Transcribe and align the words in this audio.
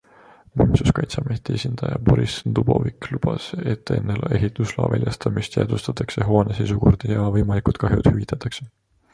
Muinsuskaitseameti 0.59 1.53
esindaja 1.57 1.99
Boris 2.07 2.37
Dubovik 2.59 3.09
lubas, 3.15 3.51
et 3.73 3.93
enne 3.97 4.15
ehitusloa 4.39 4.89
väljastamist 4.95 5.59
jäädvustatakse 5.61 6.29
hoone 6.31 6.59
seisukord 6.63 7.07
ja 7.15 7.29
võimalikud 7.39 7.83
kahjud 7.85 8.11
hüvitatakse. 8.15 8.69